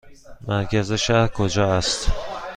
مرکز 0.47 0.91
شهر 0.93 1.27
کجا 1.27 1.73
است؟ 1.73 2.07